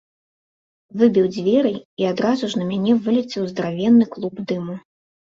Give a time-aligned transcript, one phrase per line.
[0.99, 4.75] Выбіў дзверы, і адразу ж на мяне вылецеў здаравенны клуб дыму.